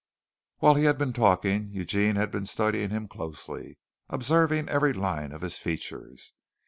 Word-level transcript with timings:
While 0.57 0.73
he 0.73 0.85
had 0.85 0.97
been 0.97 1.13
talking 1.13 1.69
Eugene 1.73 2.15
had 2.15 2.31
been 2.31 2.47
studying 2.47 2.89
him 2.89 3.07
closely, 3.07 3.77
observing 4.09 4.67
every 4.67 4.93
line 4.93 5.31
of 5.31 5.41
his 5.41 5.59
features. 5.59 6.33